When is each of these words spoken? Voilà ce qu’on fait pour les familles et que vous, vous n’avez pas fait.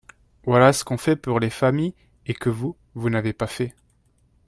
Voilà 0.47 0.73
ce 0.73 0.83
qu’on 0.83 0.97
fait 0.97 1.15
pour 1.15 1.39
les 1.39 1.51
familles 1.51 1.93
et 2.25 2.33
que 2.33 2.49
vous, 2.49 2.75
vous 2.95 3.11
n’avez 3.11 3.33
pas 3.33 3.45
fait. 3.45 3.75